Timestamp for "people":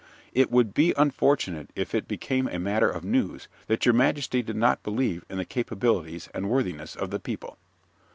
7.19-7.59